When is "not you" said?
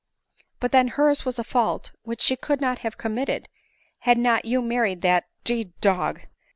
4.17-4.59